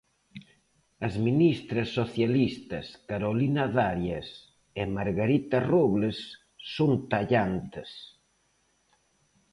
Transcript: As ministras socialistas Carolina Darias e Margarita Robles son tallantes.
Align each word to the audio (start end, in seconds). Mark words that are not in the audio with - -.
As 1.07 1.13
ministras 1.27 1.89
socialistas 1.99 2.85
Carolina 3.09 3.63
Darias 3.77 4.27
e 4.81 4.83
Margarita 4.95 5.57
Robles 5.71 6.19
son 6.75 6.91
tallantes. 7.11 7.89